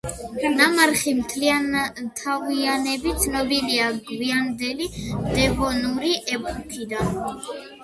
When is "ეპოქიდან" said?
6.41-7.17